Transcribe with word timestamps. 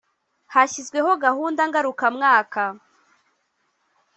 hashyizweho 0.53 1.11
gahunda 1.25 1.61
ngarukamwaka 1.69 2.63